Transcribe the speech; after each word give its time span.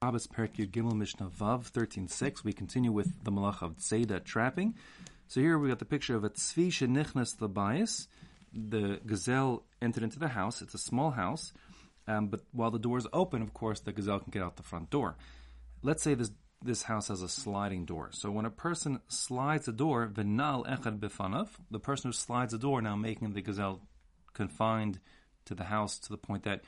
Shabbos 0.00 0.28
Perkir 0.28 0.70
Gimel 0.70 0.94
Mishnah 0.94 1.28
Vav 1.28 1.72
13.6. 1.72 2.44
We 2.44 2.52
continue 2.52 2.92
with 2.92 3.24
the 3.24 3.32
malach 3.32 3.62
of 3.62 3.78
Tzeda 3.78 4.22
trapping. 4.22 4.76
So 5.26 5.40
here 5.40 5.58
we 5.58 5.70
got 5.70 5.80
the 5.80 5.84
picture 5.84 6.14
of 6.14 6.22
a 6.22 6.30
tzvi 6.30 6.68
shenichnas 6.68 7.36
labayis. 7.38 8.06
The 8.54 9.00
gazelle 9.04 9.64
entered 9.82 10.04
into 10.04 10.20
the 10.20 10.28
house. 10.28 10.62
It's 10.62 10.74
a 10.74 10.78
small 10.78 11.10
house, 11.10 11.52
um, 12.06 12.28
but 12.28 12.42
while 12.52 12.70
the 12.70 12.78
door 12.78 12.98
is 12.98 13.08
open, 13.12 13.42
of 13.42 13.52
course, 13.52 13.80
the 13.80 13.90
gazelle 13.90 14.20
can 14.20 14.30
get 14.30 14.40
out 14.40 14.54
the 14.54 14.62
front 14.62 14.88
door. 14.88 15.16
Let's 15.82 16.04
say 16.04 16.14
this 16.14 16.30
this 16.62 16.84
house 16.84 17.08
has 17.08 17.20
a 17.20 17.28
sliding 17.28 17.84
door. 17.84 18.10
So 18.12 18.30
when 18.30 18.44
a 18.44 18.50
person 18.50 19.00
slides 19.08 19.66
the 19.66 19.72
door, 19.72 20.06
v'nal 20.06 20.64
echad 20.64 21.00
bifanav, 21.00 21.48
the 21.72 21.80
person 21.80 22.10
who 22.10 22.12
slides 22.12 22.52
the 22.52 22.58
door 22.58 22.80
now 22.80 22.94
making 22.94 23.32
the 23.32 23.42
gazelle 23.42 23.80
confined 24.32 25.00
to 25.46 25.56
the 25.56 25.64
house 25.64 25.98
to 25.98 26.10
the 26.10 26.18
point 26.18 26.44
that 26.44 26.62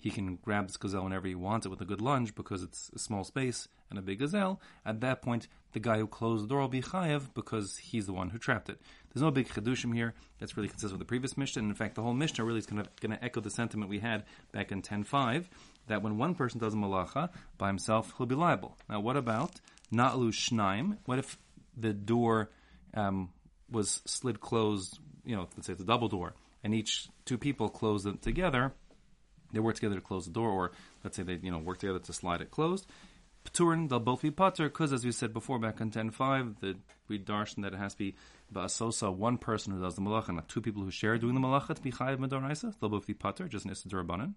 he 0.00 0.10
can 0.10 0.36
grab 0.36 0.66
this 0.66 0.76
gazelle 0.76 1.04
whenever 1.04 1.28
he 1.28 1.34
wants 1.34 1.66
it 1.66 1.68
with 1.68 1.80
a 1.80 1.84
good 1.84 2.00
lunge 2.00 2.34
because 2.34 2.62
it's 2.62 2.90
a 2.94 2.98
small 2.98 3.24
space 3.24 3.68
and 3.90 3.98
a 3.98 4.02
big 4.02 4.18
gazelle. 4.18 4.60
At 4.84 5.00
that 5.00 5.22
point, 5.22 5.48
the 5.72 5.80
guy 5.80 5.98
who 5.98 6.06
closed 6.06 6.44
the 6.44 6.48
door 6.48 6.60
will 6.60 6.68
be 6.68 6.82
chayev 6.82 7.34
because 7.34 7.76
he's 7.76 8.06
the 8.06 8.12
one 8.12 8.30
who 8.30 8.38
trapped 8.38 8.68
it. 8.68 8.80
There's 9.12 9.22
no 9.22 9.30
big 9.30 9.48
chedushim 9.48 9.94
here. 9.94 10.14
That's 10.38 10.56
really 10.56 10.68
consistent 10.68 10.98
with 10.98 11.06
the 11.06 11.10
previous 11.10 11.36
Mishnah. 11.36 11.60
And 11.60 11.70
in 11.70 11.74
fact, 11.74 11.96
the 11.96 12.02
whole 12.02 12.14
Mishnah 12.14 12.44
really 12.44 12.60
is 12.60 12.66
going 12.66 12.84
to 12.84 13.24
echo 13.24 13.40
the 13.40 13.50
sentiment 13.50 13.90
we 13.90 13.98
had 13.98 14.24
back 14.52 14.72
in 14.72 14.82
10.5 14.82 15.46
that 15.88 16.02
when 16.02 16.16
one 16.18 16.34
person 16.34 16.60
does 16.60 16.74
a 16.74 16.76
malacha 16.76 17.30
by 17.58 17.66
himself, 17.66 18.14
he'll 18.16 18.26
be 18.26 18.34
liable. 18.34 18.76
Now, 18.88 19.00
what 19.00 19.16
about 19.16 19.60
na'lu 19.92 20.30
shnaim? 20.30 20.98
What 21.04 21.18
if 21.18 21.36
the 21.76 21.92
door 21.92 22.50
um, 22.94 23.30
was 23.70 24.00
slid 24.06 24.40
closed, 24.40 24.98
you 25.24 25.36
know, 25.36 25.48
let's 25.56 25.66
say 25.66 25.72
it's 25.72 25.82
a 25.82 25.86
double 25.86 26.08
door, 26.08 26.34
and 26.62 26.74
each 26.74 27.08
two 27.24 27.38
people 27.38 27.68
close 27.68 28.06
it 28.06 28.22
together, 28.22 28.72
they 29.52 29.60
work 29.60 29.74
together 29.76 29.96
to 29.96 30.00
close 30.00 30.26
the 30.26 30.32
door, 30.32 30.50
or 30.50 30.72
let's 31.04 31.16
say 31.16 31.22
they 31.22 31.38
you 31.42 31.50
know 31.50 31.58
work 31.58 31.78
together 31.78 31.98
to 31.98 32.12
slide 32.12 32.40
it 32.40 32.50
closed. 32.50 32.86
Pturin, 33.44 33.88
they'll 33.88 34.00
both 34.00 34.22
be 34.22 34.30
pater, 34.30 34.68
because 34.68 34.92
as 34.92 35.04
we 35.04 35.12
said 35.12 35.32
before 35.32 35.58
back 35.58 35.80
in 35.80 35.90
10.5, 35.90 36.60
that 36.60 36.76
we 37.08 37.18
darshan 37.18 37.62
that 37.62 37.72
it 37.72 37.78
has 37.78 37.94
to 37.94 37.98
be 37.98 38.14
ba'asosa, 38.52 39.14
one 39.14 39.38
person 39.38 39.72
who 39.72 39.80
does 39.80 39.94
the 39.94 40.02
malacha, 40.02 40.34
not 40.34 40.48
two 40.48 40.60
people 40.60 40.82
who 40.82 40.90
share 40.90 41.16
doing 41.16 41.34
the 41.34 41.40
malacha 41.40 41.74
to 41.74 41.80
be 41.80 41.90
chayiv 41.90 42.18
medoraisa. 42.18 42.74
They'll 42.78 42.90
both 42.90 43.06
be 43.06 43.14
pater, 43.14 43.48
just 43.48 43.64
an 43.64 43.70
issur 43.70 43.88
d'rabbanan. 43.88 44.34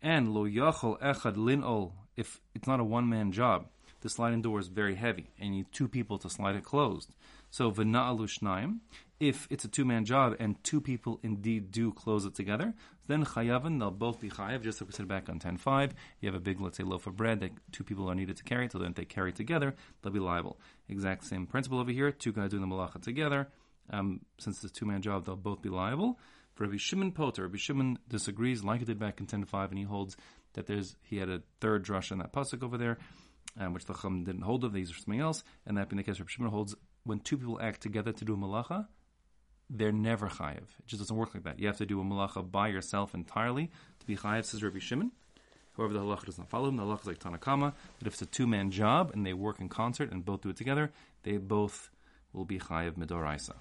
And 0.00 0.32
lo 0.32 0.46
yachol 0.46 0.98
echad 1.00 1.36
linol, 1.36 1.92
if 2.16 2.40
it's 2.54 2.66
not 2.66 2.80
a 2.80 2.84
one-man 2.84 3.32
job, 3.32 3.66
the 4.00 4.08
sliding 4.08 4.42
door 4.42 4.58
is 4.58 4.68
very 4.68 4.94
heavy, 4.94 5.30
and 5.38 5.50
you 5.50 5.62
need 5.62 5.72
two 5.72 5.88
people 5.88 6.18
to 6.18 6.30
slide 6.30 6.56
it 6.56 6.64
closed. 6.64 7.14
So 7.52 7.70
v'na'alu 7.70 8.80
if 9.20 9.46
it's 9.50 9.64
a 9.64 9.68
two-man 9.68 10.04
job 10.06 10.34
and 10.40 10.56
two 10.64 10.80
people 10.80 11.20
indeed 11.22 11.70
do 11.70 11.92
close 11.92 12.24
it 12.24 12.34
together, 12.34 12.74
then 13.06 13.24
chayavin, 13.24 13.78
they'll 13.78 13.90
both 13.90 14.20
be 14.20 14.30
chayav, 14.30 14.62
just 14.62 14.80
like 14.80 14.88
we 14.88 14.94
said 14.94 15.06
back 15.06 15.28
on 15.28 15.38
10.5. 15.38 15.92
You 16.20 16.28
have 16.28 16.34
a 16.34 16.40
big, 16.40 16.60
let's 16.60 16.78
say, 16.78 16.82
loaf 16.82 17.06
of 17.06 17.14
bread 17.14 17.40
that 17.40 17.52
two 17.70 17.84
people 17.84 18.10
are 18.10 18.14
needed 18.14 18.38
to 18.38 18.42
carry, 18.42 18.68
so 18.68 18.78
then 18.78 18.88
if 18.88 18.96
they 18.96 19.04
carry 19.04 19.32
together, 19.32 19.74
they'll 20.00 20.12
be 20.12 20.18
liable. 20.18 20.58
Exact 20.88 21.24
same 21.24 21.46
principle 21.46 21.78
over 21.78 21.92
here, 21.92 22.10
two 22.10 22.32
guys 22.32 22.50
doing 22.50 22.68
the 22.68 22.74
malacha 22.74 23.00
together. 23.00 23.48
Um, 23.90 24.22
since 24.38 24.64
it's 24.64 24.72
a 24.72 24.74
two-man 24.74 25.02
job, 25.02 25.26
they'll 25.26 25.36
both 25.36 25.60
be 25.60 25.68
liable. 25.68 26.18
For 26.54 26.64
Rabbi 26.64 26.78
Shimon 26.78 27.12
Poter, 27.12 27.42
Rabbi 27.42 27.58
Shimon 27.58 27.98
disagrees, 28.08 28.64
like 28.64 28.80
he 28.80 28.86
did 28.86 28.98
back 28.98 29.20
in 29.20 29.26
10.5, 29.26 29.68
and 29.68 29.78
he 29.78 29.84
holds 29.84 30.16
that 30.54 30.66
there's 30.66 30.96
he 31.02 31.18
had 31.18 31.28
a 31.28 31.42
third 31.60 31.84
drush 31.84 32.10
in 32.12 32.18
that 32.18 32.32
pasuk 32.32 32.62
over 32.64 32.78
there, 32.78 32.98
um, 33.60 33.72
which 33.74 33.84
the 33.84 33.94
Chum 33.94 34.24
didn't 34.24 34.42
hold 34.42 34.64
of, 34.64 34.72
these 34.72 34.90
are 34.90 34.94
something 34.94 35.20
else, 35.20 35.44
and 35.66 35.76
that 35.76 35.90
being 35.90 35.98
the 35.98 36.02
case, 36.02 36.18
Rabbi 36.18 36.30
Shimon 36.30 36.50
holds 36.50 36.74
when 37.04 37.20
two 37.20 37.36
people 37.36 37.60
act 37.60 37.80
together 37.80 38.12
to 38.12 38.24
do 38.24 38.34
a 38.34 38.36
malacha, 38.36 38.86
they're 39.68 39.92
never 39.92 40.28
chayiv. 40.28 40.58
It 40.78 40.86
just 40.86 41.00
doesn't 41.00 41.16
work 41.16 41.34
like 41.34 41.44
that. 41.44 41.58
You 41.58 41.66
have 41.66 41.78
to 41.78 41.86
do 41.86 42.00
a 42.00 42.04
malacha 42.04 42.50
by 42.50 42.68
yourself 42.68 43.14
entirely 43.14 43.70
to 44.00 44.06
be 44.06 44.16
chayiv, 44.16 44.44
says 44.44 44.62
Rabbi 44.62 44.78
Shimon. 44.78 45.12
However, 45.76 45.94
the 45.94 46.00
halacha 46.00 46.26
does 46.26 46.38
not 46.38 46.50
follow 46.50 46.68
him. 46.68 46.76
The 46.76 46.82
halacha 46.82 47.00
is 47.00 47.06
like 47.06 47.18
Tanna 47.18 47.38
Kamma, 47.38 47.72
that 47.98 48.06
if 48.06 48.12
it's 48.12 48.22
a 48.22 48.26
two-man 48.26 48.70
job 48.70 49.10
and 49.14 49.24
they 49.24 49.32
work 49.32 49.58
in 49.58 49.68
concert 49.68 50.12
and 50.12 50.24
both 50.24 50.42
do 50.42 50.50
it 50.50 50.56
together, 50.56 50.92
they 51.22 51.38
both 51.38 51.90
will 52.32 52.44
be 52.44 52.58
chayiv 52.58 52.92
midoraisa. 52.92 53.54